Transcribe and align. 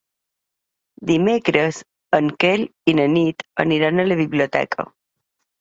Dimecres 1.09 1.83
en 2.19 2.33
Quel 2.45 2.65
i 2.93 2.97
na 3.01 3.07
Nit 3.17 3.47
aniran 3.67 4.01
a 4.01 4.09
la 4.11 4.19
biblioteca. 4.27 4.91